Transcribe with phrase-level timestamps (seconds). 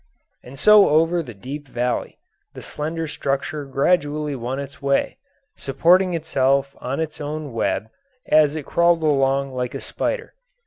[0.41, 2.17] And so over the deep valley
[2.55, 5.19] the slender structure gradually won its way,
[5.55, 7.87] supporting itself on its own web
[8.25, 10.33] as it crawled along like a spider.